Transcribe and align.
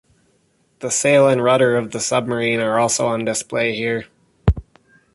The 0.79 0.89
sail 0.89 1.27
and 1.29 1.43
rudder 1.43 1.77
of 1.77 1.91
the 1.91 1.99
submarine 1.99 2.59
are 2.59 2.79
also 2.79 3.05
on 3.05 3.23
display 3.23 3.75
here. 3.75 4.05